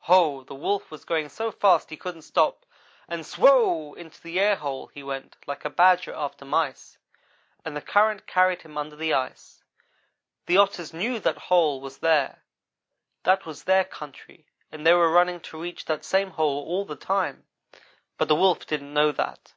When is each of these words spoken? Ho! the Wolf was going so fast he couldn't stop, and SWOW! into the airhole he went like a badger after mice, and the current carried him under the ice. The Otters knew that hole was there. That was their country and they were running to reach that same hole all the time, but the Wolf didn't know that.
Ho! 0.00 0.44
the 0.44 0.54
Wolf 0.54 0.90
was 0.90 1.06
going 1.06 1.30
so 1.30 1.50
fast 1.50 1.88
he 1.88 1.96
couldn't 1.96 2.20
stop, 2.20 2.66
and 3.08 3.24
SWOW! 3.24 3.94
into 3.94 4.20
the 4.20 4.36
airhole 4.38 4.88
he 4.92 5.02
went 5.02 5.38
like 5.46 5.64
a 5.64 5.70
badger 5.70 6.12
after 6.12 6.44
mice, 6.44 6.98
and 7.64 7.74
the 7.74 7.80
current 7.80 8.26
carried 8.26 8.60
him 8.60 8.76
under 8.76 8.96
the 8.96 9.14
ice. 9.14 9.64
The 10.44 10.58
Otters 10.58 10.92
knew 10.92 11.18
that 11.20 11.38
hole 11.38 11.80
was 11.80 11.96
there. 12.00 12.44
That 13.22 13.46
was 13.46 13.64
their 13.64 13.84
country 13.84 14.44
and 14.70 14.86
they 14.86 14.92
were 14.92 15.10
running 15.10 15.40
to 15.40 15.58
reach 15.62 15.86
that 15.86 16.04
same 16.04 16.32
hole 16.32 16.62
all 16.66 16.84
the 16.84 16.94
time, 16.94 17.46
but 18.18 18.28
the 18.28 18.36
Wolf 18.36 18.66
didn't 18.66 18.92
know 18.92 19.10
that. 19.12 19.54